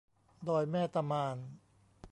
[0.47, 1.37] ดอยแม่ตะมาน